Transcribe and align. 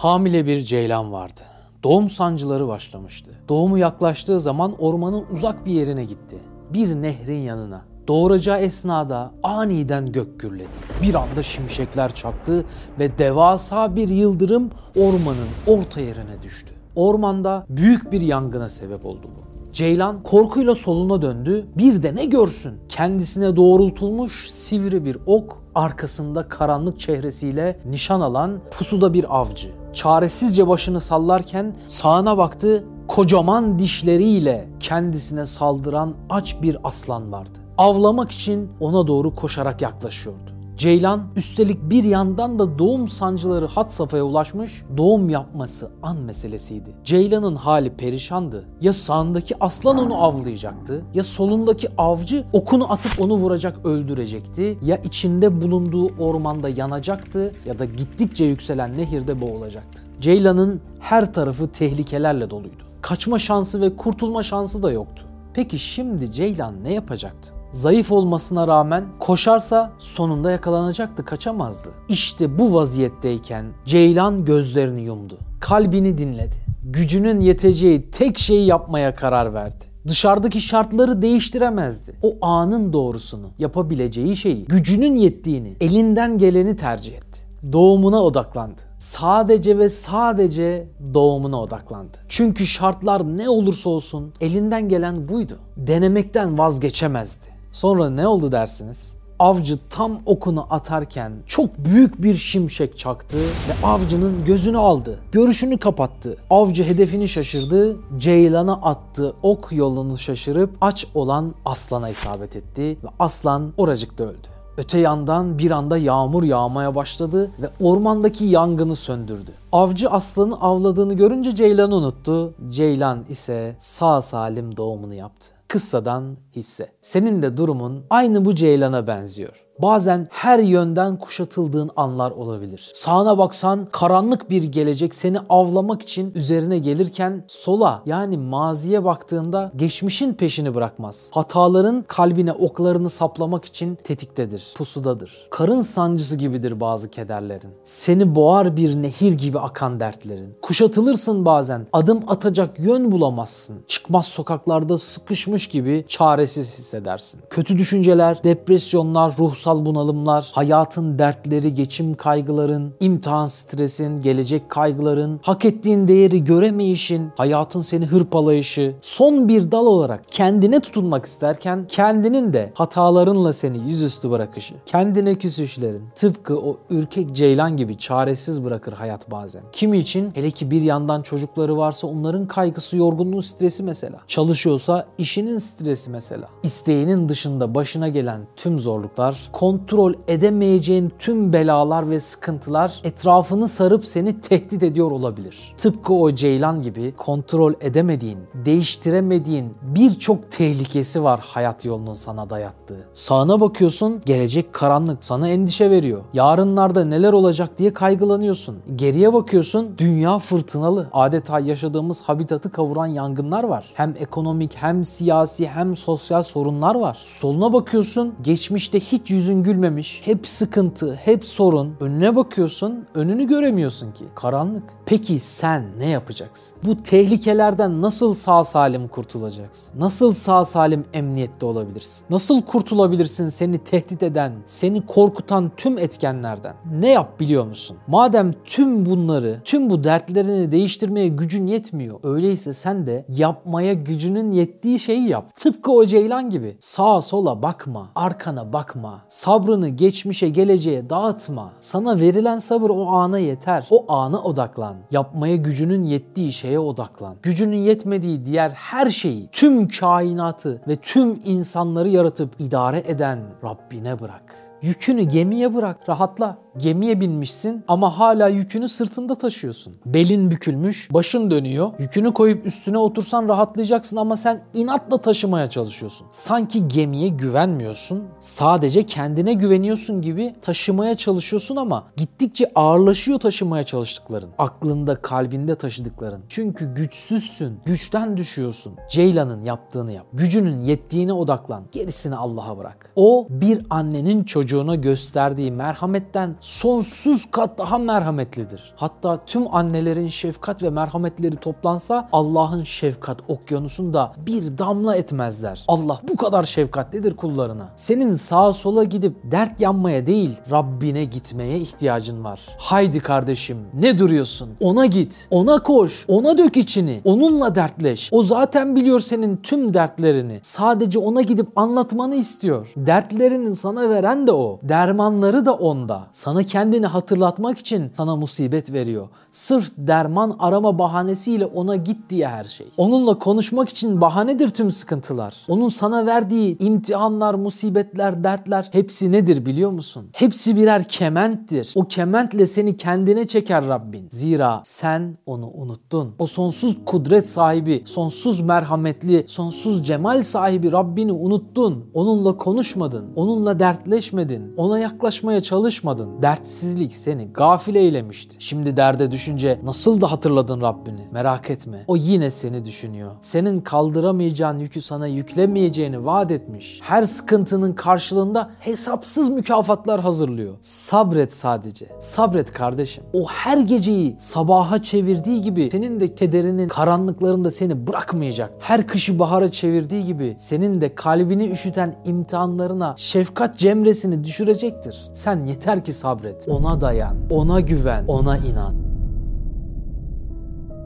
Hamile 0.00 0.46
bir 0.46 0.62
ceylan 0.62 1.12
vardı. 1.12 1.40
Doğum 1.82 2.10
sancıları 2.10 2.68
başlamıştı. 2.68 3.30
Doğumu 3.48 3.78
yaklaştığı 3.78 4.40
zaman 4.40 4.74
ormanın 4.78 5.24
uzak 5.32 5.66
bir 5.66 5.72
yerine 5.72 6.04
gitti. 6.04 6.36
Bir 6.72 6.94
nehrin 6.94 7.42
yanına. 7.42 7.82
Doğuracağı 8.08 8.58
esnada 8.58 9.30
aniden 9.42 10.12
gök 10.12 10.40
gürledi. 10.40 10.68
Bir 11.02 11.14
anda 11.14 11.42
şimşekler 11.42 12.14
çaktı 12.14 12.64
ve 12.98 13.18
devasa 13.18 13.96
bir 13.96 14.08
yıldırım 14.08 14.70
ormanın 14.96 15.48
orta 15.66 16.00
yerine 16.00 16.42
düştü. 16.42 16.74
Ormanda 16.96 17.66
büyük 17.68 18.12
bir 18.12 18.20
yangına 18.20 18.68
sebep 18.68 19.06
oldu 19.06 19.22
bu. 19.36 19.72
Ceylan 19.72 20.22
korkuyla 20.22 20.74
soluna 20.74 21.22
döndü. 21.22 21.66
Bir 21.78 22.02
de 22.02 22.14
ne 22.14 22.24
görsün? 22.24 22.74
Kendisine 22.88 23.56
doğrultulmuş 23.56 24.50
sivri 24.50 25.04
bir 25.04 25.18
ok, 25.26 25.62
arkasında 25.74 26.48
karanlık 26.48 27.00
çehresiyle 27.00 27.80
nişan 27.86 28.20
alan 28.20 28.60
pusuda 28.70 29.14
bir 29.14 29.40
avcı. 29.40 29.79
Çaresizce 29.92 30.68
başını 30.68 31.00
sallarken 31.00 31.74
sağına 31.86 32.38
baktı. 32.38 32.84
Kocaman 33.08 33.78
dişleriyle 33.78 34.68
kendisine 34.80 35.46
saldıran 35.46 36.14
aç 36.30 36.56
bir 36.62 36.76
aslan 36.84 37.32
vardı. 37.32 37.58
Avlamak 37.78 38.30
için 38.30 38.70
ona 38.80 39.06
doğru 39.06 39.34
koşarak 39.34 39.82
yaklaşıyordu. 39.82 40.59
Ceylan 40.80 41.22
üstelik 41.36 41.90
bir 41.90 42.04
yandan 42.04 42.58
da 42.58 42.78
doğum 42.78 43.08
sancıları 43.08 43.66
hat 43.66 43.92
safhaya 43.92 44.24
ulaşmış, 44.24 44.82
doğum 44.96 45.30
yapması 45.30 45.90
an 46.02 46.16
meselesiydi. 46.16 46.94
Ceylan'ın 47.04 47.56
hali 47.56 47.90
perişandı. 47.90 48.64
Ya 48.80 48.92
sağındaki 48.92 49.64
aslan 49.64 49.98
onu 49.98 50.24
avlayacaktı, 50.24 51.04
ya 51.14 51.24
solundaki 51.24 51.88
avcı 51.98 52.44
okunu 52.52 52.92
atıp 52.92 53.20
onu 53.20 53.34
vuracak 53.34 53.86
öldürecekti, 53.86 54.78
ya 54.82 54.96
içinde 54.96 55.60
bulunduğu 55.60 56.08
ormanda 56.18 56.68
yanacaktı 56.68 57.54
ya 57.66 57.78
da 57.78 57.84
gittikçe 57.84 58.44
yükselen 58.44 58.96
nehirde 58.96 59.40
boğulacaktı. 59.40 60.02
Ceylan'ın 60.20 60.80
her 61.00 61.32
tarafı 61.32 61.68
tehlikelerle 61.68 62.50
doluydu. 62.50 62.84
Kaçma 63.02 63.38
şansı 63.38 63.80
ve 63.80 63.96
kurtulma 63.96 64.42
şansı 64.42 64.82
da 64.82 64.92
yoktu. 64.92 65.22
Peki 65.54 65.78
şimdi 65.78 66.32
Ceylan 66.32 66.84
ne 66.84 66.92
yapacaktı? 66.92 67.59
Zayıf 67.72 68.12
olmasına 68.12 68.68
rağmen 68.68 69.04
koşarsa 69.18 69.92
sonunda 69.98 70.50
yakalanacaktı, 70.50 71.24
kaçamazdı. 71.24 71.88
İşte 72.08 72.58
bu 72.58 72.74
vaziyetteyken 72.74 73.66
Ceylan 73.84 74.44
gözlerini 74.44 75.00
yumdu. 75.00 75.38
Kalbini 75.60 76.18
dinledi. 76.18 76.56
Gücünün 76.84 77.40
yeteceği 77.40 78.10
tek 78.10 78.38
şeyi 78.38 78.66
yapmaya 78.66 79.14
karar 79.14 79.54
verdi. 79.54 79.84
Dışarıdaki 80.08 80.60
şartları 80.60 81.22
değiştiremezdi. 81.22 82.12
O 82.22 82.46
anın 82.46 82.92
doğrusunu, 82.92 83.50
yapabileceği 83.58 84.36
şeyi, 84.36 84.64
gücünün 84.64 85.16
yettiğini, 85.16 85.76
elinden 85.80 86.38
geleni 86.38 86.76
tercih 86.76 87.12
etti. 87.12 87.40
Doğumuna 87.72 88.22
odaklandı. 88.22 88.80
Sadece 88.98 89.78
ve 89.78 89.88
sadece 89.88 90.88
doğumuna 91.14 91.60
odaklandı. 91.62 92.16
Çünkü 92.28 92.66
şartlar 92.66 93.38
ne 93.38 93.48
olursa 93.48 93.90
olsun 93.90 94.32
elinden 94.40 94.88
gelen 94.88 95.28
buydu. 95.28 95.58
Denemekten 95.76 96.58
vazgeçemezdi. 96.58 97.59
Sonra 97.72 98.10
ne 98.10 98.28
oldu 98.28 98.52
dersiniz? 98.52 99.14
Avcı 99.38 99.78
tam 99.90 100.18
okunu 100.26 100.66
atarken 100.70 101.32
çok 101.46 101.78
büyük 101.78 102.22
bir 102.22 102.34
şimşek 102.34 102.98
çaktı 102.98 103.38
ve 103.38 103.86
avcının 103.86 104.44
gözünü 104.44 104.78
aldı. 104.78 105.18
Görüşünü 105.32 105.78
kapattı. 105.78 106.36
Avcı 106.50 106.84
hedefini 106.84 107.28
şaşırdı. 107.28 107.96
Ceylana 108.18 108.72
attığı 108.72 109.34
ok 109.42 109.68
yolunu 109.72 110.18
şaşırıp 110.18 110.70
aç 110.80 111.06
olan 111.14 111.54
aslana 111.64 112.08
isabet 112.08 112.56
etti 112.56 112.82
ve 112.82 113.08
aslan 113.18 113.72
oracıkta 113.76 114.24
öldü. 114.24 114.48
Öte 114.76 114.98
yandan 114.98 115.58
bir 115.58 115.70
anda 115.70 115.98
yağmur 115.98 116.44
yağmaya 116.44 116.94
başladı 116.94 117.50
ve 117.62 117.70
ormandaki 117.80 118.44
yangını 118.44 118.96
söndürdü. 118.96 119.52
Avcı 119.72 120.10
aslanı 120.10 120.60
avladığını 120.60 121.14
görünce 121.14 121.54
Ceylan'ı 121.54 121.94
unuttu. 121.94 122.54
Ceylan 122.68 123.24
ise 123.28 123.76
sağ 123.78 124.22
salim 124.22 124.76
doğumunu 124.76 125.14
yaptı. 125.14 125.59
Kıssadan 125.70 126.36
hisse. 126.56 126.92
Senin 127.00 127.42
de 127.42 127.56
durumun 127.56 128.06
aynı 128.10 128.44
bu 128.44 128.54
ceylana 128.54 129.06
benziyor. 129.06 129.66
Bazen 129.82 130.26
her 130.30 130.58
yönden 130.58 131.16
kuşatıldığın 131.16 131.90
anlar 131.96 132.30
olabilir. 132.30 132.90
Sağına 132.94 133.38
baksan 133.38 133.88
karanlık 133.92 134.50
bir 134.50 134.62
gelecek 134.62 135.14
seni 135.14 135.38
avlamak 135.48 136.02
için 136.02 136.32
üzerine 136.34 136.78
gelirken 136.78 137.44
sola 137.46 138.02
yani 138.06 138.36
maziye 138.36 139.04
baktığında 139.04 139.72
geçmişin 139.76 140.34
peşini 140.34 140.74
bırakmaz. 140.74 141.28
Hataların 141.30 142.04
kalbine 142.08 142.52
oklarını 142.52 143.10
saplamak 143.10 143.64
için 143.64 143.94
tetiktedir, 144.04 144.74
pusudadır. 144.76 145.48
Karın 145.50 145.80
sancısı 145.80 146.36
gibidir 146.36 146.80
bazı 146.80 147.10
kederlerin. 147.10 147.70
Seni 147.84 148.34
boğar 148.34 148.76
bir 148.76 149.02
nehir 149.02 149.32
gibi 149.32 149.58
akan 149.58 150.00
dertlerin. 150.00 150.54
Kuşatılırsın 150.62 151.44
bazen. 151.44 151.86
Adım 151.92 152.20
atacak 152.26 152.80
yön 152.80 153.12
bulamazsın. 153.12 153.78
Çıkmaz 153.88 154.26
sokaklarda 154.26 154.98
sıkışmış 154.98 155.66
gibi 155.66 156.04
çaresiz 156.08 156.78
hissedersin. 156.78 157.40
Kötü 157.50 157.78
düşünceler, 157.78 158.44
depresyonlar, 158.44 159.34
ruhsal 159.38 159.69
bunalımlar, 159.76 160.50
hayatın 160.52 161.18
dertleri, 161.18 161.74
geçim 161.74 162.14
kaygıların, 162.14 162.92
imtihan 163.00 163.46
stresin, 163.46 164.22
gelecek 164.22 164.70
kaygıların, 164.70 165.40
hak 165.42 165.64
ettiğin 165.64 166.08
değeri 166.08 166.44
göremeyişin, 166.44 167.30
hayatın 167.36 167.80
seni 167.80 168.06
hırpalayışı, 168.06 168.94
son 169.02 169.48
bir 169.48 169.72
dal 169.72 169.86
olarak 169.86 170.28
kendine 170.28 170.80
tutunmak 170.80 171.26
isterken 171.26 171.86
kendinin 171.88 172.52
de 172.52 172.72
hatalarınla 172.74 173.52
seni 173.52 173.88
yüzüstü 173.88 174.30
bırakışı, 174.30 174.74
kendine 174.86 175.34
küsüşlerin, 175.34 176.02
tıpkı 176.16 176.58
o 176.58 176.76
ürkek 176.90 177.32
ceylan 177.32 177.76
gibi 177.76 177.98
çaresiz 177.98 178.64
bırakır 178.64 178.92
hayat 178.92 179.30
bazen. 179.30 179.62
Kimi 179.72 179.98
için 179.98 180.30
hele 180.34 180.50
ki 180.50 180.70
bir 180.70 180.82
yandan 180.82 181.22
çocukları 181.22 181.76
varsa 181.76 182.06
onların 182.06 182.46
kaygısı, 182.46 182.96
yorgunluğu, 182.96 183.42
stresi 183.42 183.82
mesela. 183.82 184.18
Çalışıyorsa 184.26 185.06
işinin 185.18 185.58
stresi 185.58 186.10
mesela. 186.10 186.48
İsteğinin 186.62 187.28
dışında 187.28 187.74
başına 187.74 188.08
gelen 188.08 188.40
tüm 188.56 188.78
zorluklar, 188.78 189.48
kontrol 189.60 190.14
edemeyeceğin 190.28 191.12
tüm 191.18 191.52
belalar 191.52 192.10
ve 192.10 192.20
sıkıntılar 192.20 193.00
etrafını 193.04 193.68
sarıp 193.68 194.06
seni 194.06 194.40
tehdit 194.40 194.82
ediyor 194.82 195.10
olabilir. 195.10 195.74
Tıpkı 195.78 196.14
o 196.14 196.30
ceylan 196.30 196.82
gibi 196.82 197.14
kontrol 197.16 197.72
edemediğin, 197.80 198.38
değiştiremediğin 198.54 199.74
birçok 199.82 200.52
tehlikesi 200.52 201.22
var 201.22 201.40
hayat 201.44 201.84
yolunun 201.84 202.14
sana 202.14 202.50
dayattığı. 202.50 203.08
Sağına 203.14 203.60
bakıyorsun, 203.60 204.22
gelecek 204.26 204.72
karanlık 204.72 205.24
sana 205.24 205.48
endişe 205.48 205.90
veriyor. 205.90 206.22
Yarınlarda 206.32 207.04
neler 207.04 207.32
olacak 207.32 207.78
diye 207.78 207.92
kaygılanıyorsun. 207.94 208.76
Geriye 208.96 209.32
bakıyorsun, 209.32 209.94
dünya 209.98 210.38
fırtınalı. 210.38 211.08
Adeta 211.12 211.60
yaşadığımız 211.60 212.22
habitatı 212.22 212.72
kavuran 212.72 213.06
yangınlar 213.06 213.64
var. 213.64 213.84
Hem 213.94 214.14
ekonomik 214.20 214.76
hem 214.76 215.04
siyasi 215.04 215.68
hem 215.68 215.96
sosyal 215.96 216.42
sorunlar 216.42 216.94
var. 216.94 217.18
Soluna 217.22 217.72
bakıyorsun, 217.72 218.34
geçmişte 218.42 219.00
hiç 219.00 219.30
yüzün 219.50 219.62
gülmemiş, 219.62 220.20
hep 220.24 220.46
sıkıntı, 220.46 221.14
hep 221.14 221.44
sorun. 221.44 221.96
Önüne 222.00 222.36
bakıyorsun, 222.36 223.06
önünü 223.14 223.46
göremiyorsun 223.46 224.12
ki. 224.12 224.24
Karanlık. 224.34 224.82
Peki 225.06 225.38
sen 225.38 225.84
ne 225.98 226.08
yapacaksın? 226.08 226.78
Bu 226.84 227.02
tehlikelerden 227.02 228.02
nasıl 228.02 228.34
sağ 228.34 228.64
salim 228.64 229.08
kurtulacaksın? 229.08 230.00
Nasıl 230.00 230.32
sağ 230.32 230.64
salim 230.64 231.04
emniyette 231.12 231.66
olabilirsin? 231.66 232.26
Nasıl 232.30 232.62
kurtulabilirsin 232.62 233.48
seni 233.48 233.78
tehdit 233.78 234.22
eden, 234.22 234.52
seni 234.66 235.06
korkutan 235.06 235.70
tüm 235.76 235.98
etkenlerden? 235.98 236.74
Ne 237.00 237.08
yap 237.08 237.40
biliyor 237.40 237.66
musun? 237.66 237.96
Madem 238.06 238.52
tüm 238.64 239.06
bunları, 239.06 239.60
tüm 239.64 239.90
bu 239.90 240.04
dertlerini 240.04 240.72
değiştirmeye 240.72 241.28
gücün 241.28 241.66
yetmiyor. 241.66 242.20
Öyleyse 242.22 242.72
sen 242.72 243.06
de 243.06 243.24
yapmaya 243.28 243.94
gücünün 243.94 244.50
yettiği 244.50 244.98
şeyi 244.98 245.28
yap. 245.28 245.56
Tıpkı 245.56 245.92
o 245.92 246.04
ceylan 246.04 246.50
gibi. 246.50 246.76
Sağa 246.80 247.20
sola 247.22 247.62
bakma, 247.62 248.10
arkana 248.14 248.72
bakma. 248.72 249.24
Sabrını 249.30 249.88
geçmişe, 249.88 250.48
geleceğe 250.48 251.10
dağıtma. 251.10 251.72
Sana 251.80 252.20
verilen 252.20 252.58
sabır 252.58 252.90
o 252.90 253.06
ana 253.06 253.38
yeter. 253.38 253.86
O 253.90 254.12
ana 254.12 254.42
odaklan. 254.42 254.96
Yapmaya 255.10 255.56
gücünün 255.56 256.04
yettiği 256.04 256.52
şeye 256.52 256.78
odaklan. 256.78 257.36
Gücünün 257.42 257.76
yetmediği 257.76 258.44
diğer 258.44 258.70
her 258.70 259.10
şeyi, 259.10 259.48
tüm 259.52 259.88
kainatı 259.88 260.82
ve 260.88 260.96
tüm 260.96 261.40
insanları 261.44 262.08
yaratıp 262.08 262.54
idare 262.58 263.02
eden 263.06 263.38
Rabbine 263.64 264.20
bırak. 264.20 264.54
Yükünü 264.82 265.22
gemiye 265.22 265.74
bırak, 265.74 266.08
rahatla. 266.08 266.58
Gemiye 266.76 267.20
binmişsin 267.20 267.84
ama 267.88 268.18
hala 268.18 268.48
yükünü 268.48 268.88
sırtında 268.88 269.34
taşıyorsun. 269.34 269.96
Belin 270.06 270.50
bükülmüş, 270.50 271.08
başın 271.12 271.50
dönüyor. 271.50 271.90
Yükünü 271.98 272.34
koyup 272.34 272.66
üstüne 272.66 272.98
otursan 272.98 273.48
rahatlayacaksın 273.48 274.16
ama 274.16 274.36
sen 274.36 274.60
inatla 274.74 275.18
taşımaya 275.18 275.70
çalışıyorsun. 275.70 276.26
Sanki 276.30 276.88
gemiye 276.88 277.28
güvenmiyorsun. 277.28 278.24
Sadece 278.40 279.06
kendine 279.06 279.52
güveniyorsun 279.52 280.22
gibi 280.22 280.54
taşımaya 280.62 281.14
çalışıyorsun 281.14 281.76
ama 281.76 282.04
gittikçe 282.16 282.70
ağırlaşıyor 282.74 283.40
taşımaya 283.40 283.82
çalıştıkların. 283.82 284.50
Aklında, 284.58 285.14
kalbinde 285.22 285.74
taşıdıkların. 285.74 286.42
Çünkü 286.48 286.94
güçsüzsün. 286.94 287.78
Güçten 287.84 288.36
düşüyorsun. 288.36 288.92
Ceylan'ın 289.10 289.64
yaptığını 289.64 290.12
yap. 290.12 290.26
Gücünün 290.32 290.84
yettiğine 290.84 291.32
odaklan. 291.32 291.82
Gerisini 291.92 292.36
Allah'a 292.36 292.78
bırak. 292.78 293.12
O 293.16 293.46
bir 293.50 293.86
annenin 293.90 294.44
çocuğuna 294.44 294.94
gösterdiği 294.94 295.72
merhametten 295.72 296.56
sonsuz 296.60 297.50
kat 297.50 297.78
daha 297.78 297.98
merhametlidir. 297.98 298.92
Hatta 298.96 299.38
tüm 299.46 299.74
annelerin 299.74 300.28
şefkat 300.28 300.82
ve 300.82 300.90
merhametleri 300.90 301.56
toplansa 301.56 302.28
Allah'ın 302.32 302.84
şefkat 302.84 303.38
okyanusunda 303.48 304.32
bir 304.46 304.78
damla 304.78 305.16
etmezler. 305.16 305.84
Allah 305.88 306.20
bu 306.28 306.36
kadar 306.36 306.64
şefkatlidir 306.64 307.36
kullarına. 307.36 307.88
Senin 307.96 308.34
sağa 308.34 308.72
sola 308.72 309.04
gidip 309.04 309.36
dert 309.44 309.80
yanmaya 309.80 310.26
değil 310.26 310.56
Rabbine 310.70 311.24
gitmeye 311.24 311.78
ihtiyacın 311.78 312.44
var. 312.44 312.60
Haydi 312.78 313.20
kardeşim 313.20 313.78
ne 313.94 314.18
duruyorsun? 314.18 314.70
Ona 314.80 315.06
git, 315.06 315.48
ona 315.50 315.82
koş, 315.82 316.24
ona 316.28 316.58
dök 316.58 316.76
içini, 316.76 317.20
onunla 317.24 317.74
dertleş. 317.74 318.28
O 318.32 318.42
zaten 318.42 318.96
biliyor 318.96 319.20
senin 319.20 319.56
tüm 319.56 319.94
dertlerini. 319.94 320.60
Sadece 320.62 321.18
ona 321.18 321.42
gidip 321.42 321.78
anlatmanı 321.78 322.34
istiyor. 322.34 322.92
Dertlerini 322.96 323.76
sana 323.76 324.10
veren 324.10 324.46
de 324.46 324.52
o. 324.52 324.80
Dermanları 324.82 325.66
da 325.66 325.74
onda. 325.74 326.26
Sana 326.32 326.49
kendini 326.62 327.06
hatırlatmak 327.06 327.78
için 327.78 328.12
sana 328.16 328.36
musibet 328.36 328.92
veriyor. 328.92 329.28
Sırf 329.52 329.90
derman 329.98 330.56
arama 330.58 330.98
bahanesiyle 330.98 331.66
ona 331.66 331.96
git 331.96 332.30
diye 332.30 332.48
her 332.48 332.64
şey. 332.64 332.86
Onunla 332.96 333.38
konuşmak 333.38 333.88
için 333.88 334.20
bahanedir 334.20 334.70
tüm 334.70 334.90
sıkıntılar. 334.90 335.54
Onun 335.68 335.88
sana 335.88 336.26
verdiği 336.26 336.78
imtihanlar, 336.78 337.54
musibetler, 337.54 338.44
dertler 338.44 338.88
hepsi 338.92 339.32
nedir 339.32 339.66
biliyor 339.66 339.90
musun? 339.90 340.26
Hepsi 340.32 340.76
birer 340.76 341.04
kementtir. 341.04 341.92
O 341.94 342.04
kementle 342.04 342.66
seni 342.66 342.96
kendine 342.96 343.46
çeker 343.46 343.88
Rabbin. 343.88 344.28
Zira 344.30 344.82
sen 344.84 345.38
onu 345.46 345.70
unuttun. 345.74 346.34
O 346.38 346.46
sonsuz 346.46 346.96
kudret 347.06 347.48
sahibi, 347.48 348.02
sonsuz 348.06 348.60
merhametli, 348.60 349.44
sonsuz 349.48 350.06
cemal 350.06 350.42
sahibi 350.42 350.92
Rabbini 350.92 351.32
unuttun. 351.32 352.10
Onunla 352.14 352.56
konuşmadın. 352.56 353.32
Onunla 353.36 353.78
dertleşmedin. 353.78 354.74
Ona 354.76 354.98
yaklaşmaya 354.98 355.62
çalışmadın. 355.62 356.39
Dertsizlik 356.42 357.14
seni 357.14 357.52
gafil 357.52 357.94
eylemişti. 357.94 358.56
Şimdi 358.58 358.96
derde 358.96 359.30
düşünce 359.30 359.80
nasıl 359.84 360.20
da 360.20 360.32
hatırladın 360.32 360.80
Rabbini? 360.80 361.28
Merak 361.32 361.70
etme. 361.70 362.04
O 362.06 362.16
yine 362.16 362.50
seni 362.50 362.84
düşünüyor. 362.84 363.32
Senin 363.42 363.80
kaldıramayacağın 363.80 364.78
yükü 364.78 365.00
sana 365.00 365.26
yüklemeyeceğini 365.26 366.24
vaat 366.24 366.50
etmiş. 366.50 367.00
Her 367.02 367.24
sıkıntının 367.26 367.92
karşılığında 367.92 368.70
hesapsız 368.80 369.48
mükafatlar 369.48 370.20
hazırlıyor. 370.20 370.74
Sabret 370.82 371.54
sadece. 371.54 372.06
Sabret 372.20 372.72
kardeşim. 372.72 373.24
O 373.32 373.46
her 373.46 373.78
geceyi 373.78 374.36
sabaha 374.38 375.02
çevirdiği 375.02 375.62
gibi 375.62 375.88
senin 375.92 376.20
de 376.20 376.34
kederinin 376.34 376.88
karanlıklarında 376.88 377.70
seni 377.70 378.06
bırakmayacak. 378.06 378.72
Her 378.78 379.06
kışı 379.06 379.38
bahara 379.38 379.70
çevirdiği 379.70 380.24
gibi 380.24 380.56
senin 380.58 381.00
de 381.00 381.14
kalbini 381.14 381.70
üşüten 381.70 382.14
imtihanlarına 382.24 383.14
şefkat 383.16 383.78
cemresini 383.78 384.44
düşürecektir. 384.44 385.30
Sen 385.34 385.66
yeter 385.66 386.04
ki 386.04 386.12
sabret. 386.12 386.29
Ona 386.72 387.00
dayan, 387.00 387.36
ona 387.50 387.80
güven, 387.80 388.24
ona 388.28 388.56
inan. 388.56 389.09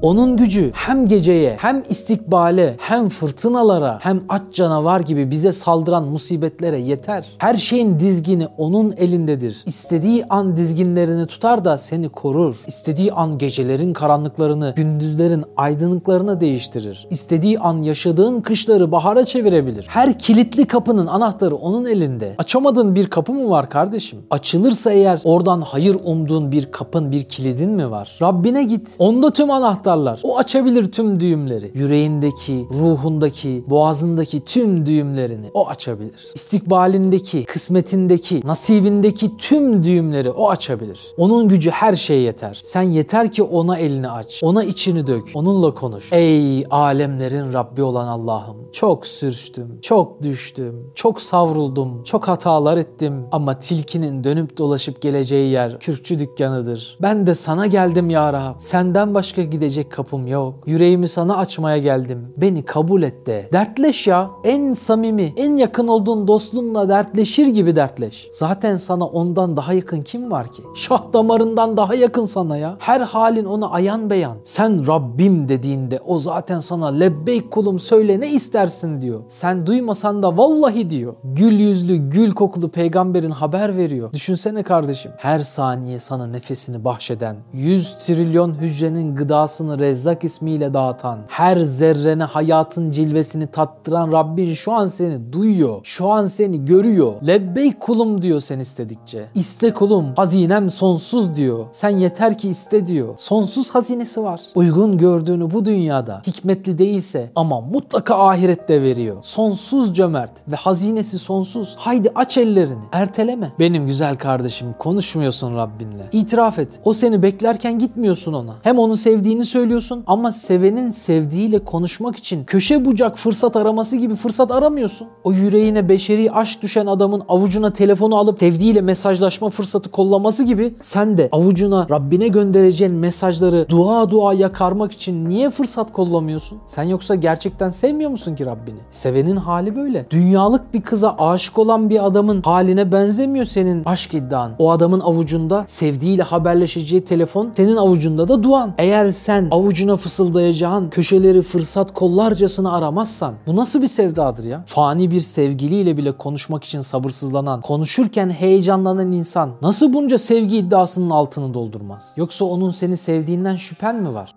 Onun 0.04 0.36
gücü 0.36 0.70
hem 0.74 1.08
geceye 1.08 1.56
hem 1.60 1.82
istikbale 1.88 2.74
hem 2.78 3.08
fırtınalara 3.08 3.98
hem 4.02 4.20
aç 4.28 4.42
canavar 4.52 5.00
gibi 5.00 5.30
bize 5.30 5.52
saldıran 5.52 6.04
musibetlere 6.04 6.80
yeter. 6.80 7.26
Her 7.38 7.54
şeyin 7.54 8.00
dizgini 8.00 8.48
onun 8.58 8.94
elindedir. 8.96 9.62
İstediği 9.66 10.24
an 10.26 10.56
dizginlerini 10.56 11.26
tutar 11.26 11.64
da 11.64 11.78
seni 11.78 12.08
korur. 12.08 12.64
İstediği 12.66 13.12
an 13.12 13.38
gecelerin 13.38 13.92
karanlıklarını 13.92 14.72
gündüzlerin 14.76 15.44
aydınlıklarına 15.56 16.40
değiştirir. 16.40 17.06
İstediği 17.10 17.58
an 17.58 17.82
yaşadığın 17.82 18.40
kışları 18.40 18.92
bahara 18.92 19.24
çevirebilir. 19.24 19.86
Her 19.88 20.18
kilitli 20.18 20.66
kapının 20.66 21.06
anahtarı 21.06 21.56
onun 21.56 21.84
elinde. 21.84 22.34
Açamadığın 22.38 22.94
bir 22.94 23.06
kapı 23.06 23.32
mı 23.32 23.50
var 23.50 23.70
kardeşim? 23.70 24.18
Açılırsa 24.30 24.92
eğer 24.92 25.20
oradan 25.24 25.60
hayır 25.60 25.96
umduğun 26.04 26.52
bir 26.52 26.72
kapın 26.72 27.12
bir 27.12 27.24
kilidin 27.24 27.70
mi 27.70 27.90
var? 27.90 28.18
Rabbine 28.22 28.64
git. 28.64 28.88
Onda 28.98 29.30
tüm 29.30 29.50
anahtar 29.50 29.93
anahtarlar. 29.94 30.20
O 30.22 30.38
açabilir 30.38 30.92
tüm 30.92 31.20
düğümleri. 31.20 31.70
Yüreğindeki, 31.74 32.66
ruhundaki, 32.70 33.64
boğazındaki 33.68 34.44
tüm 34.44 34.86
düğümlerini 34.86 35.50
o 35.54 35.68
açabilir. 35.68 36.26
İstikbalindeki, 36.34 37.44
kısmetindeki, 37.44 38.40
nasibindeki 38.44 39.36
tüm 39.36 39.84
düğümleri 39.84 40.30
o 40.30 40.50
açabilir. 40.50 41.00
Onun 41.18 41.48
gücü 41.48 41.70
her 41.70 41.94
şeye 41.94 42.20
yeter. 42.20 42.60
Sen 42.62 42.82
yeter 42.82 43.32
ki 43.32 43.42
ona 43.42 43.78
elini 43.78 44.10
aç. 44.10 44.40
Ona 44.42 44.64
içini 44.64 45.06
dök. 45.06 45.24
Onunla 45.34 45.74
konuş. 45.74 46.12
Ey 46.12 46.66
alemlerin 46.70 47.52
Rabbi 47.52 47.82
olan 47.82 48.06
Allah'ım. 48.06 48.56
Çok 48.72 49.06
sürçtüm, 49.06 49.78
çok 49.82 50.22
düştüm, 50.22 50.92
çok 50.94 51.20
savruldum, 51.20 52.04
çok 52.04 52.28
hatalar 52.28 52.76
ettim 52.76 53.26
ama 53.32 53.58
tilkinin 53.58 54.24
dönüp 54.24 54.58
dolaşıp 54.58 55.02
geleceği 55.02 55.50
yer 55.50 55.78
kürkçü 55.78 56.18
dükkanıdır. 56.18 56.98
Ben 57.02 57.26
de 57.26 57.34
sana 57.34 57.66
geldim 57.66 58.10
ya 58.10 58.32
Rab. 58.32 58.54
Senden 58.58 59.14
başka 59.14 59.42
gidecek 59.42 59.73
kapım 59.82 60.26
yok. 60.26 60.54
Yüreğimi 60.66 61.08
sana 61.08 61.36
açmaya 61.36 61.78
geldim. 61.78 62.34
Beni 62.36 62.64
kabul 62.64 63.02
et 63.02 63.26
de. 63.26 63.48
Dertleş 63.52 64.06
ya. 64.06 64.30
En 64.44 64.74
samimi, 64.74 65.32
en 65.36 65.56
yakın 65.56 65.88
olduğun 65.88 66.28
dostunla 66.28 66.88
dertleşir 66.88 67.46
gibi 67.46 67.76
dertleş. 67.76 68.28
Zaten 68.32 68.76
sana 68.76 69.04
ondan 69.06 69.56
daha 69.56 69.72
yakın 69.72 70.02
kim 70.02 70.30
var 70.30 70.52
ki? 70.52 70.62
Şah 70.74 71.12
damarından 71.12 71.76
daha 71.76 71.94
yakın 71.94 72.24
sana 72.24 72.56
ya. 72.56 72.76
Her 72.78 73.00
halin 73.00 73.44
ona 73.44 73.70
ayan 73.70 74.10
beyan. 74.10 74.36
Sen 74.44 74.86
Rabbim 74.86 75.48
dediğinde 75.48 76.00
o 76.06 76.18
zaten 76.18 76.58
sana 76.58 76.86
lebbeyk 76.86 77.50
kulum 77.50 77.80
söyle 77.80 78.20
ne 78.20 78.30
istersin 78.30 79.00
diyor. 79.00 79.20
Sen 79.28 79.66
duymasan 79.66 80.22
da 80.22 80.36
vallahi 80.36 80.90
diyor. 80.90 81.14
Gül 81.24 81.60
yüzlü, 81.60 81.96
gül 82.10 82.30
kokulu 82.30 82.68
peygamberin 82.68 83.30
haber 83.30 83.76
veriyor. 83.76 84.12
Düşünsene 84.12 84.62
kardeşim. 84.62 85.12
Her 85.16 85.40
saniye 85.40 85.98
sana 85.98 86.26
nefesini 86.26 86.84
bahşeden, 86.84 87.36
100 87.52 87.94
trilyon 88.06 88.54
hücrenin 88.54 89.14
gıdasını 89.16 89.63
Rezzak 89.68 90.24
ismiyle 90.24 90.74
dağıtan, 90.74 91.18
her 91.28 91.56
zerrene 91.56 92.24
hayatın 92.24 92.90
cilvesini 92.90 93.46
tattıran 93.46 94.12
Rabbin 94.12 94.52
şu 94.52 94.72
an 94.72 94.86
seni 94.86 95.32
duyuyor. 95.32 95.80
Şu 95.82 96.12
an 96.12 96.26
seni 96.26 96.64
görüyor. 96.64 97.12
Lebbeyk 97.26 97.80
kulum 97.80 98.22
diyor 98.22 98.40
sen 98.40 98.58
istedikçe. 98.58 99.26
İste 99.34 99.74
kulum, 99.74 100.06
hazinem 100.16 100.70
sonsuz 100.70 101.36
diyor. 101.36 101.66
Sen 101.72 101.90
yeter 101.90 102.38
ki 102.38 102.48
iste 102.48 102.86
diyor. 102.86 103.14
Sonsuz 103.16 103.70
hazinesi 103.70 104.22
var. 104.22 104.40
Uygun 104.54 104.98
gördüğünü 104.98 105.50
bu 105.50 105.64
dünyada 105.64 106.22
hikmetli 106.26 106.78
değilse 106.78 107.30
ama 107.34 107.60
mutlaka 107.60 108.28
ahirette 108.28 108.82
veriyor. 108.82 109.16
Sonsuz 109.22 109.94
cömert 109.94 110.32
ve 110.48 110.56
hazinesi 110.56 111.18
sonsuz. 111.18 111.74
Haydi 111.78 112.12
aç 112.14 112.36
ellerini. 112.36 112.84
Erteleme. 112.92 113.52
Benim 113.58 113.86
güzel 113.86 114.16
kardeşim 114.16 114.74
konuşmuyorsun 114.78 115.56
Rabbinle. 115.56 116.08
İtiraf 116.12 116.58
et. 116.58 116.80
O 116.84 116.92
seni 116.92 117.22
beklerken 117.22 117.78
gitmiyorsun 117.78 118.32
ona. 118.32 118.54
Hem 118.62 118.78
onu 118.78 118.96
sevdiğini 118.96 119.46
söylüyorsun 119.54 120.04
ama 120.06 120.32
sevenin 120.32 120.90
sevdiğiyle 120.90 121.58
konuşmak 121.58 122.16
için 122.16 122.44
köşe 122.44 122.84
bucak 122.84 123.18
fırsat 123.18 123.56
araması 123.56 123.96
gibi 123.96 124.14
fırsat 124.14 124.50
aramıyorsun. 124.50 125.08
O 125.24 125.32
yüreğine 125.32 125.88
beşeri 125.88 126.32
aşk 126.32 126.62
düşen 126.62 126.86
adamın 126.86 127.22
avucuna 127.28 127.72
telefonu 127.72 128.16
alıp 128.16 128.38
sevdiğiyle 128.38 128.80
mesajlaşma 128.80 129.50
fırsatı 129.50 129.90
kollaması 129.90 130.44
gibi 130.44 130.74
sen 130.80 131.18
de 131.18 131.28
avucuna 131.32 131.86
Rabbine 131.90 132.28
göndereceğin 132.28 132.92
mesajları 132.92 133.66
dua 133.68 134.10
dua 134.10 134.34
yakarmak 134.34 134.92
için 134.92 135.28
niye 135.28 135.50
fırsat 135.50 135.92
kollamıyorsun? 135.92 136.58
Sen 136.66 136.82
yoksa 136.82 137.14
gerçekten 137.14 137.70
sevmiyor 137.70 138.10
musun 138.10 138.36
ki 138.36 138.46
Rabbini? 138.46 138.78
Sevenin 138.90 139.36
hali 139.36 139.76
böyle. 139.76 140.06
Dünyalık 140.10 140.74
bir 140.74 140.82
kıza 140.82 141.16
aşık 141.18 141.58
olan 141.58 141.90
bir 141.90 142.06
adamın 142.06 142.42
haline 142.42 142.92
benzemiyor 142.92 143.46
senin 143.46 143.84
aşk 143.84 144.14
iddian. 144.14 144.52
O 144.58 144.70
adamın 144.70 145.00
avucunda 145.00 145.64
sevdiğiyle 145.66 146.22
haberleşeceği 146.22 147.04
telefon 147.04 147.52
senin 147.56 147.76
avucunda 147.76 148.28
da 148.28 148.42
duan. 148.42 148.74
Eğer 148.78 149.10
sen 149.10 149.43
avucuna 149.50 149.96
fısıldayacağın 149.96 150.90
köşeleri 150.90 151.42
fırsat 151.42 151.94
kollarcasına 151.94 152.72
aramazsan 152.72 153.34
bu 153.46 153.56
nasıl 153.56 153.82
bir 153.82 153.86
sevdadır 153.86 154.44
ya? 154.44 154.64
Fani 154.66 155.10
bir 155.10 155.20
sevgiliyle 155.20 155.96
bile 155.96 156.12
konuşmak 156.12 156.64
için 156.64 156.80
sabırsızlanan, 156.80 157.60
konuşurken 157.60 158.30
heyecanlanan 158.30 159.12
insan 159.12 159.50
nasıl 159.62 159.92
bunca 159.92 160.18
sevgi 160.18 160.56
iddiasının 160.56 161.10
altını 161.10 161.54
doldurmaz? 161.54 162.12
Yoksa 162.16 162.44
onun 162.44 162.70
seni 162.70 162.96
sevdiğinden 162.96 163.56
şüphen 163.56 163.96
mi 163.96 164.14
var? 164.14 164.34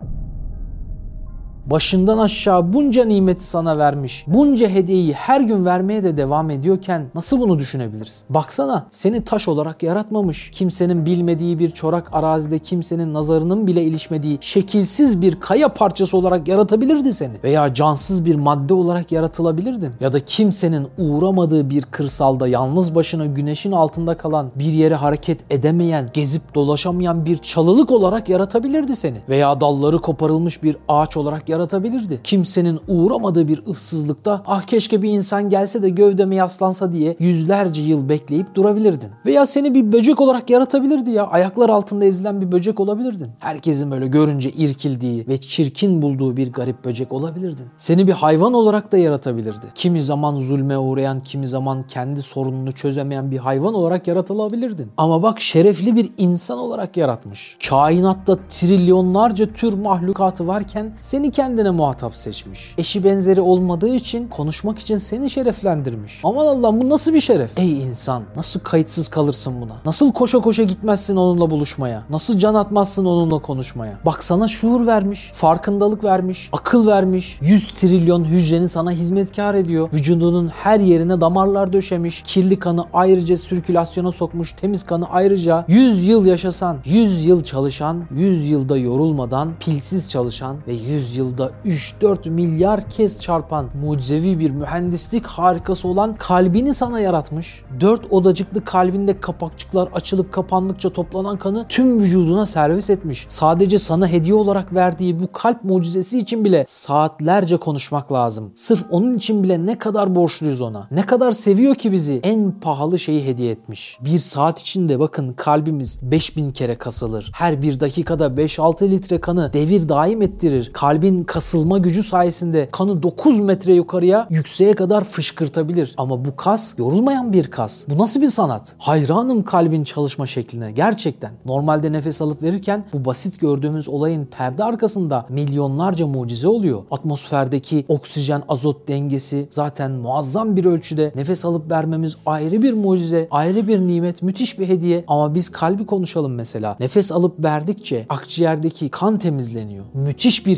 Başından 1.66 2.18
aşağı 2.18 2.72
bunca 2.72 3.04
nimeti 3.04 3.44
sana 3.44 3.78
vermiş, 3.78 4.24
bunca 4.26 4.68
hediyeyi 4.68 5.12
her 5.12 5.40
gün 5.40 5.64
vermeye 5.64 6.02
de 6.02 6.16
devam 6.16 6.50
ediyorken 6.50 7.06
nasıl 7.14 7.40
bunu 7.40 7.58
düşünebilirsin? 7.58 8.26
Baksana 8.30 8.86
seni 8.90 9.24
taş 9.24 9.48
olarak 9.48 9.82
yaratmamış. 9.82 10.50
Kimsenin 10.50 11.06
bilmediği 11.06 11.58
bir 11.58 11.70
çorak 11.70 12.08
arazide 12.12 12.58
kimsenin 12.58 13.14
nazarının 13.14 13.66
bile 13.66 13.84
ilişmediği 13.84 14.38
şekilsiz 14.40 15.22
bir 15.22 15.40
kaya 15.40 15.68
parçası 15.68 16.16
olarak 16.16 16.48
yaratabilirdi 16.48 17.12
seni. 17.12 17.32
Veya 17.44 17.74
cansız 17.74 18.24
bir 18.24 18.36
madde 18.36 18.74
olarak 18.74 19.12
yaratılabilirdin. 19.12 19.92
Ya 20.00 20.12
da 20.12 20.24
kimsenin 20.24 20.88
uğramadığı 20.98 21.70
bir 21.70 21.82
kırsalda 21.82 22.48
yalnız 22.48 22.94
başına 22.94 23.26
güneşin 23.26 23.72
altında 23.72 24.16
kalan 24.16 24.50
bir 24.54 24.72
yere 24.72 24.94
hareket 24.94 25.38
edemeyen, 25.50 26.10
gezip 26.12 26.54
dolaşamayan 26.54 27.24
bir 27.24 27.36
çalılık 27.36 27.90
olarak 27.90 28.28
yaratabilirdi 28.28 28.96
seni. 28.96 29.16
Veya 29.28 29.60
dalları 29.60 29.98
koparılmış 29.98 30.62
bir 30.62 30.76
ağaç 30.88 31.16
olarak 31.16 31.47
yaratabilirdi. 31.48 32.20
Kimsenin 32.24 32.80
uğramadığı 32.88 33.48
bir 33.48 33.62
ıssızlıkta 33.66 34.42
ah 34.46 34.62
keşke 34.62 35.02
bir 35.02 35.10
insan 35.10 35.50
gelse 35.50 35.82
de 35.82 35.88
gövdeme 35.88 36.34
yaslansa 36.34 36.92
diye 36.92 37.16
yüzlerce 37.18 37.82
yıl 37.82 38.08
bekleyip 38.08 38.54
durabilirdin. 38.54 39.10
Veya 39.26 39.46
seni 39.46 39.74
bir 39.74 39.92
böcek 39.92 40.20
olarak 40.20 40.50
yaratabilirdi 40.50 41.10
ya. 41.10 41.26
Ayaklar 41.26 41.68
altında 41.68 42.04
ezilen 42.04 42.40
bir 42.40 42.52
böcek 42.52 42.80
olabilirdin. 42.80 43.28
Herkesin 43.38 43.90
böyle 43.90 44.06
görünce 44.06 44.50
irkildiği 44.50 45.28
ve 45.28 45.36
çirkin 45.36 46.02
bulduğu 46.02 46.36
bir 46.36 46.52
garip 46.52 46.84
böcek 46.84 47.12
olabilirdin. 47.12 47.66
Seni 47.76 48.06
bir 48.06 48.12
hayvan 48.12 48.54
olarak 48.54 48.92
da 48.92 48.98
yaratabilirdi. 48.98 49.66
Kimi 49.74 50.02
zaman 50.02 50.38
zulme 50.38 50.78
uğrayan, 50.78 51.20
kimi 51.20 51.48
zaman 51.48 51.86
kendi 51.88 52.22
sorununu 52.22 52.72
çözemeyen 52.72 53.30
bir 53.30 53.38
hayvan 53.38 53.74
olarak 53.74 54.08
yaratılabilirdin. 54.08 54.90
Ama 54.96 55.22
bak 55.22 55.40
şerefli 55.40 55.96
bir 55.96 56.10
insan 56.18 56.58
olarak 56.58 56.96
yaratmış. 56.96 57.56
Kainatta 57.68 58.38
trilyonlarca 58.50 59.52
tür 59.52 59.72
mahlukatı 59.72 60.46
varken 60.46 60.92
seni 61.00 61.30
kendine 61.38 61.70
muhatap 61.70 62.14
seçmiş. 62.14 62.74
Eşi 62.78 63.04
benzeri 63.04 63.40
olmadığı 63.40 63.94
için 63.94 64.28
konuşmak 64.28 64.78
için 64.78 64.96
seni 64.96 65.30
şereflendirmiş. 65.30 66.20
Aman 66.24 66.46
Allah'ım 66.46 66.80
bu 66.80 66.88
nasıl 66.88 67.14
bir 67.14 67.20
şeref? 67.20 67.58
Ey 67.58 67.82
insan 67.82 68.22
nasıl 68.36 68.60
kayıtsız 68.60 69.08
kalırsın 69.08 69.60
buna? 69.60 69.72
Nasıl 69.84 70.12
koşa 70.12 70.38
koşa 70.38 70.62
gitmezsin 70.62 71.16
onunla 71.16 71.50
buluşmaya? 71.50 72.02
Nasıl 72.10 72.38
can 72.38 72.54
atmazsın 72.54 73.04
onunla 73.04 73.38
konuşmaya? 73.38 73.98
Bak 74.06 74.24
sana 74.24 74.48
şuur 74.48 74.86
vermiş, 74.86 75.30
farkındalık 75.34 76.04
vermiş, 76.04 76.48
akıl 76.52 76.86
vermiş. 76.86 77.38
100 77.42 77.68
trilyon 77.68 78.24
hücrenin 78.24 78.66
sana 78.66 78.90
hizmetkar 78.90 79.54
ediyor. 79.54 79.88
Vücudunun 79.92 80.48
her 80.48 80.80
yerine 80.80 81.20
damarlar 81.20 81.72
döşemiş. 81.72 82.22
Kirli 82.26 82.58
kanı 82.58 82.84
ayrıca 82.92 83.36
sirkülasyona 83.36 84.12
sokmuş. 84.12 84.52
Temiz 84.52 84.86
kanı 84.86 85.10
ayrıca 85.10 85.64
100 85.68 86.08
yıl 86.08 86.26
yaşasan, 86.26 86.76
100 86.84 87.26
yıl 87.26 87.44
çalışan, 87.44 88.04
100 88.10 88.48
yılda 88.48 88.76
yorulmadan 88.76 89.52
pilsiz 89.60 90.08
çalışan 90.08 90.56
ve 90.66 90.72
100 90.72 91.16
yılda 91.28 91.50
3-4 91.64 92.30
milyar 92.30 92.90
kez 92.90 93.20
çarpan 93.20 93.66
mucizevi 93.82 94.38
bir 94.38 94.50
mühendislik 94.50 95.26
harikası 95.26 95.88
olan 95.88 96.16
kalbini 96.18 96.74
sana 96.74 97.00
yaratmış. 97.00 97.62
4 97.80 98.12
odacıklı 98.12 98.64
kalbinde 98.64 99.20
kapakçıklar 99.20 99.88
açılıp 99.94 100.32
kapandıkça 100.32 100.90
toplanan 100.90 101.36
kanı 101.36 101.66
tüm 101.68 102.00
vücuduna 102.00 102.46
servis 102.46 102.90
etmiş. 102.90 103.26
Sadece 103.28 103.78
sana 103.78 104.08
hediye 104.08 104.34
olarak 104.34 104.74
verdiği 104.74 105.20
bu 105.20 105.32
kalp 105.32 105.64
mucizesi 105.64 106.18
için 106.18 106.44
bile 106.44 106.64
saatlerce 106.68 107.56
konuşmak 107.56 108.12
lazım. 108.12 108.52
Sırf 108.56 108.84
onun 108.90 109.14
için 109.14 109.42
bile 109.42 109.66
ne 109.66 109.78
kadar 109.78 110.14
borçluyuz 110.14 110.60
ona. 110.60 110.88
Ne 110.90 111.06
kadar 111.06 111.32
seviyor 111.32 111.74
ki 111.74 111.92
bizi. 111.92 112.20
En 112.22 112.52
pahalı 112.60 112.98
şeyi 112.98 113.24
hediye 113.24 113.50
etmiş. 113.50 113.98
Bir 114.00 114.18
saat 114.18 114.60
içinde 114.60 115.00
bakın 115.00 115.32
kalbimiz 115.32 115.98
5000 116.02 116.50
kere 116.50 116.74
kasılır. 116.74 117.30
Her 117.34 117.62
bir 117.62 117.80
dakikada 117.80 118.26
5-6 118.26 118.90
litre 118.90 119.20
kanı 119.20 119.52
devir 119.52 119.88
daim 119.88 120.22
ettirir. 120.22 120.70
Kalbin 120.72 121.17
kasılma 121.24 121.78
gücü 121.78 122.02
sayesinde 122.02 122.68
kanı 122.72 123.02
9 123.02 123.40
metre 123.40 123.74
yukarıya 123.74 124.26
yükseğe 124.30 124.74
kadar 124.74 125.04
fışkırtabilir. 125.04 125.94
Ama 125.96 126.24
bu 126.24 126.36
kas 126.36 126.78
yorulmayan 126.78 127.32
bir 127.32 127.50
kas. 127.50 127.84
Bu 127.88 127.98
nasıl 127.98 128.22
bir 128.22 128.28
sanat? 128.28 128.74
Hayranım 128.78 129.44
kalbin 129.44 129.84
çalışma 129.84 130.26
şekline 130.26 130.72
gerçekten. 130.72 131.30
Normalde 131.44 131.92
nefes 131.92 132.22
alıp 132.22 132.42
verirken 132.42 132.84
bu 132.92 133.04
basit 133.04 133.40
gördüğümüz 133.40 133.88
olayın 133.88 134.26
perde 134.26 134.64
arkasında 134.64 135.26
milyonlarca 135.28 136.06
mucize 136.06 136.48
oluyor. 136.48 136.82
Atmosferdeki 136.90 137.84
oksijen 137.88 138.42
azot 138.48 138.88
dengesi 138.88 139.48
zaten 139.50 139.90
muazzam 139.90 140.56
bir 140.56 140.64
ölçüde 140.64 141.12
nefes 141.14 141.44
alıp 141.44 141.70
vermemiz 141.70 142.16
ayrı 142.26 142.62
bir 142.62 142.72
mucize, 142.72 143.28
ayrı 143.30 143.68
bir 143.68 143.80
nimet, 143.80 144.22
müthiş 144.22 144.58
bir 144.58 144.68
hediye. 144.68 145.04
Ama 145.08 145.34
biz 145.34 145.48
kalbi 145.48 145.86
konuşalım 145.86 146.34
mesela. 146.34 146.76
Nefes 146.80 147.12
alıp 147.12 147.44
verdikçe 147.44 148.06
akciğerdeki 148.08 148.88
kan 148.88 149.18
temizleniyor. 149.18 149.84
Müthiş 149.94 150.46
bir 150.46 150.56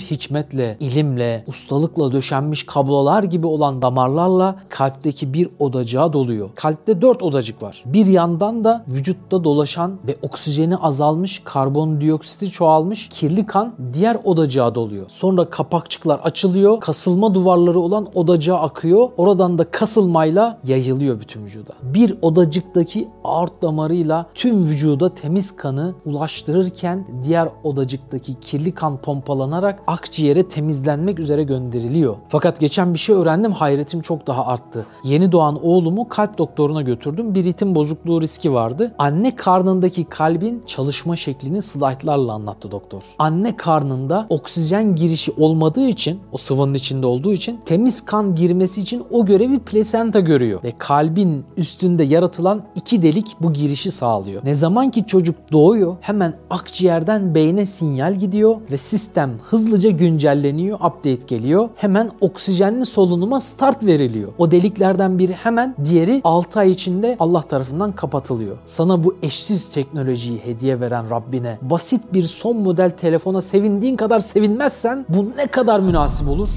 hikmetle, 0.51 0.77
ilimle, 0.81 1.45
ustalıkla 1.47 2.13
döşenmiş 2.13 2.67
kablolar 2.67 3.23
gibi 3.23 3.47
olan 3.47 3.83
damarlarla 3.83 4.57
kalpteki 4.69 5.35
bir 5.35 5.49
odacığa 5.59 6.13
doluyor. 6.13 6.51
Kalpte 6.55 7.03
dört 7.03 7.23
odacık 7.23 7.63
var. 7.63 7.83
Bir 7.87 8.07
yandan 8.07 8.65
da 8.65 8.85
vücutta 8.89 9.45
dolaşan 9.45 9.93
ve 10.07 10.17
oksijeni 10.23 10.77
azalmış, 10.77 11.43
karbondioksiti 11.45 12.51
çoğalmış 12.51 13.09
kirli 13.09 13.47
kan 13.47 13.75
diğer 13.93 14.17
odacığa 14.25 14.75
doluyor. 14.75 15.05
Sonra 15.09 15.51
kapakçıklar 15.51 16.21
açılıyor, 16.25 16.81
kasılma 16.81 17.35
duvarları 17.35 17.81
olan 17.81 18.07
odacığa 18.15 18.61
akıyor. 18.61 19.09
Oradan 19.17 19.59
da 19.59 19.71
kasılmayla 19.71 20.59
yayılıyor 20.67 21.21
bütün 21.21 21.45
vücuda. 21.45 21.73
Bir 21.83 22.15
odacıktaki 22.23 23.09
aort 23.25 23.63
damarıyla 23.63 24.27
tüm 24.35 24.65
vücuda 24.65 25.15
temiz 25.15 25.57
kanı 25.57 25.95
ulaştırırken 26.07 27.07
diğer 27.23 27.49
odacıktaki 27.65 28.41
kirli 28.41 28.73
kan 28.73 28.97
pompalanarak 28.97 29.83
akciğere 29.87 30.40
temizlenmek 30.49 31.19
üzere 31.19 31.43
gönderiliyor. 31.43 32.17
Fakat 32.29 32.61
geçen 32.61 32.95
bir 32.95 32.99
şey 32.99 33.17
öğrendim 33.17 33.53
hayretim 33.53 34.01
çok 34.01 34.27
daha 34.27 34.47
arttı. 34.47 34.87
Yeni 35.05 35.33
doğan 35.33 35.65
oğlumu 35.65 36.09
kalp 36.09 36.39
doktoruna 36.39 36.83
götürdüm. 36.83 37.35
Bir 37.35 37.45
ritim 37.45 37.75
bozukluğu 37.75 38.21
riski 38.21 38.53
vardı. 38.53 38.93
Anne 38.99 39.37
karnındaki 39.37 40.05
kalbin 40.05 40.63
çalışma 40.67 41.17
şeklini 41.17 41.63
slaytlarla 41.63 42.33
anlattı 42.33 42.71
doktor. 42.71 43.03
Anne 43.19 43.57
karnında 43.57 44.27
oksijen 44.29 44.97
girişi 44.97 45.33
olmadığı 45.33 45.87
için 45.87 46.21
o 46.33 46.39
sıvının 46.39 46.75
içinde 46.75 47.07
olduğu 47.07 47.33
için 47.33 47.61
temiz 47.65 48.05
kan 48.05 48.35
girmesi 48.35 48.81
için 48.81 49.05
o 49.11 49.27
görevi 49.27 49.59
plasenta 49.59 50.21
görüyor. 50.21 50.61
Ve 50.65 50.73
kalbin 50.79 51.45
üstünde 51.57 52.05
yaratılan 52.05 52.63
iki 52.75 53.03
delik 53.03 53.37
bu 53.41 53.53
girişi 53.53 53.91
sağlıyor. 53.91 54.43
Ne 54.45 54.55
zaman 54.55 54.91
ki 54.91 55.07
çocuk 55.07 55.53
doğuyor 55.53 55.97
hemen 56.01 56.35
akciğerden 56.51 57.35
beyne 57.35 57.67
sinyal 57.67 58.15
gidiyor 58.15 58.57
ve 58.71 58.79
sistem 58.79 59.39
hızlıca 59.43 59.91
güncelleniyor, 60.35 60.79
update 60.81 61.27
geliyor. 61.27 61.69
Hemen 61.77 62.11
oksijenli 62.21 62.87
solunuma 62.87 63.41
start 63.41 63.87
veriliyor. 63.87 64.33
O 64.39 64.51
deliklerden 64.51 65.19
biri 65.19 65.33
hemen 65.33 65.75
diğeri 65.85 66.21
6 66.25 66.61
ay 66.61 66.71
içinde 66.71 67.17
Allah 67.21 67.43
tarafından 67.43 67.93
kapatılıyor. 67.93 68.57
Sana 68.67 69.05
bu 69.05 69.17
eşsiz 69.23 69.71
teknolojiyi 69.71 70.39
hediye 70.39 70.81
veren 70.81 71.11
Rabbine 71.11 71.59
basit 71.63 72.13
bir 72.13 72.23
son 72.23 72.57
model 72.57 72.91
telefona 72.91 73.43
sevindiğin 73.43 73.97
kadar 73.97 74.21
sevinmezsen 74.21 75.07
bu 75.09 75.27
ne 75.37 75.47
kadar 75.47 75.81
münasip 75.81 76.29
olur? 76.29 76.49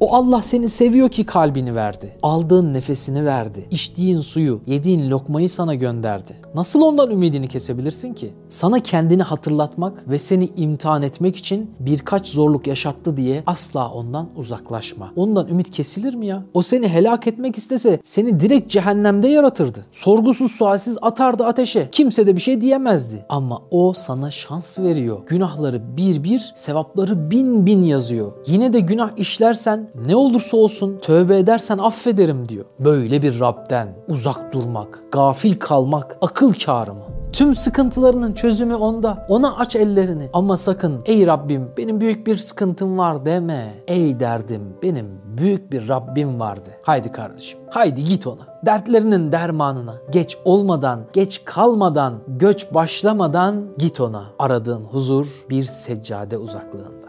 O 0.00 0.14
Allah 0.14 0.42
seni 0.42 0.68
seviyor 0.68 1.08
ki 1.08 1.26
kalbini 1.26 1.74
verdi. 1.74 2.16
Aldığın 2.22 2.74
nefesini 2.74 3.24
verdi. 3.24 3.66
İçtiğin 3.70 4.20
suyu, 4.20 4.60
yediğin 4.66 5.10
lokmayı 5.10 5.50
sana 5.50 5.74
gönderdi. 5.74 6.36
Nasıl 6.54 6.80
ondan 6.80 7.10
ümidini 7.10 7.48
kesebilirsin 7.48 8.14
ki? 8.14 8.32
Sana 8.48 8.80
kendini 8.80 9.22
hatırlatmak 9.22 10.08
ve 10.08 10.18
seni 10.18 10.48
imtihan 10.56 11.02
etmek 11.02 11.36
için 11.36 11.70
birkaç 11.80 12.26
zorluk 12.28 12.66
yaşattı 12.66 13.16
diye 13.16 13.42
asla 13.46 13.90
ondan 13.90 14.28
uzaklaşma. 14.36 15.12
Ondan 15.16 15.48
ümit 15.48 15.70
kesilir 15.70 16.14
mi 16.14 16.26
ya? 16.26 16.42
O 16.54 16.62
seni 16.62 16.88
helak 16.88 17.26
etmek 17.26 17.58
istese 17.58 18.00
seni 18.04 18.40
direkt 18.40 18.70
cehennemde 18.70 19.28
yaratırdı. 19.28 19.86
Sorgusuz 19.92 20.52
sualsiz 20.52 20.98
atardı 21.02 21.44
ateşe. 21.44 21.88
Kimse 21.92 22.26
de 22.26 22.36
bir 22.36 22.40
şey 22.40 22.60
diyemezdi. 22.60 23.26
Ama 23.28 23.62
o 23.70 23.92
sana 23.92 24.30
şans 24.30 24.78
veriyor. 24.78 25.18
Günahları 25.26 25.96
bir 25.96 26.24
bir, 26.24 26.52
sevapları 26.54 27.30
bin 27.30 27.66
bin 27.66 27.82
yazıyor. 27.82 28.32
Yine 28.46 28.72
de 28.72 28.80
günah 28.80 29.10
işlersen 29.16 29.83
ne 30.06 30.16
olursa 30.16 30.56
olsun 30.56 30.98
tövbe 31.02 31.38
edersen 31.38 31.78
affederim 31.78 32.48
diyor. 32.48 32.64
Böyle 32.78 33.22
bir 33.22 33.40
Rab'den 33.40 33.88
uzak 34.08 34.52
durmak, 34.52 35.02
gafil 35.12 35.58
kalmak 35.58 36.16
akıl 36.20 36.52
kârı 36.52 36.94
mı? 36.94 37.04
Tüm 37.32 37.54
sıkıntılarının 37.54 38.32
çözümü 38.32 38.74
onda. 38.74 39.26
Ona 39.28 39.56
aç 39.56 39.76
ellerini. 39.76 40.30
Ama 40.32 40.56
sakın 40.56 41.02
ey 41.06 41.26
Rabbim 41.26 41.70
benim 41.76 42.00
büyük 42.00 42.26
bir 42.26 42.36
sıkıntım 42.36 42.98
var 42.98 43.24
deme. 43.24 43.74
Ey 43.86 44.20
derdim 44.20 44.62
benim 44.82 45.06
büyük 45.38 45.72
bir 45.72 45.88
Rabbim 45.88 46.40
vardı. 46.40 46.70
Haydi 46.82 47.12
kardeşim 47.12 47.58
haydi 47.70 48.04
git 48.04 48.26
ona. 48.26 48.40
Dertlerinin 48.66 49.32
dermanına 49.32 49.94
geç 50.10 50.38
olmadan, 50.44 51.00
geç 51.12 51.42
kalmadan, 51.44 52.14
göç 52.28 52.74
başlamadan 52.74 53.54
git 53.78 54.00
ona. 54.00 54.24
Aradığın 54.38 54.84
huzur 54.84 55.44
bir 55.50 55.64
seccade 55.64 56.38
uzaklığında. 56.38 57.03